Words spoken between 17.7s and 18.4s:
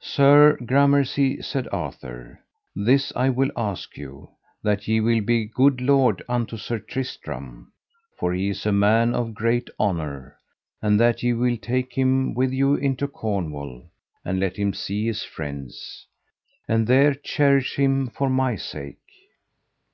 him for